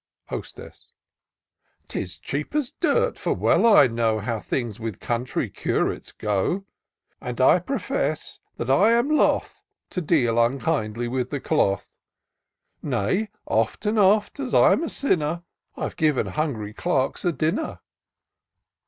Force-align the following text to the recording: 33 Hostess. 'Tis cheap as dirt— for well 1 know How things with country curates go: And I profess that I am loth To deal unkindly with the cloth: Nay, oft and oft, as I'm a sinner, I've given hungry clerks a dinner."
33 0.29 0.37
Hostess. 0.39 0.93
'Tis 1.87 2.17
cheap 2.17 2.55
as 2.55 2.71
dirt— 2.79 3.19
for 3.19 3.35
well 3.35 3.61
1 3.61 3.93
know 3.93 4.17
How 4.17 4.39
things 4.39 4.79
with 4.79 4.99
country 4.99 5.47
curates 5.47 6.11
go: 6.11 6.65
And 7.21 7.39
I 7.39 7.59
profess 7.59 8.39
that 8.57 8.71
I 8.71 8.93
am 8.93 9.11
loth 9.11 9.63
To 9.91 10.01
deal 10.01 10.43
unkindly 10.43 11.07
with 11.07 11.29
the 11.29 11.39
cloth: 11.39 11.87
Nay, 12.81 13.29
oft 13.45 13.85
and 13.85 13.99
oft, 13.99 14.39
as 14.39 14.55
I'm 14.55 14.81
a 14.81 14.89
sinner, 14.89 15.43
I've 15.77 15.97
given 15.97 16.25
hungry 16.25 16.73
clerks 16.73 17.23
a 17.23 17.31
dinner." 17.31 17.81